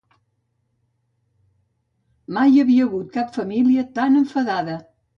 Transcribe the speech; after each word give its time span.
Mai 2.39 2.49
hi 2.55 2.65
havia 2.65 2.91
hagut 2.91 3.15
cap 3.21 3.33
família 3.39 3.89
tan 4.01 4.23
enfadada! 4.27 4.85